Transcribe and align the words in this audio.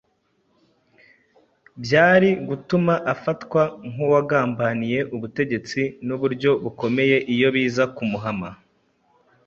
byari 1.83 2.29
gutuma 2.47 2.93
afatwa 3.13 3.61
nk’uwagambaniye 3.91 4.99
ubutegetsi 5.15 5.81
mu 6.05 6.15
buryo 6.21 6.51
bukomeye 6.63 7.17
iyo 7.33 7.47
biza 7.55 7.83
kumuhama 7.95 8.49